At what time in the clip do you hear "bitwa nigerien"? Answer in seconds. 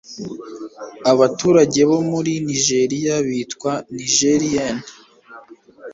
3.27-4.75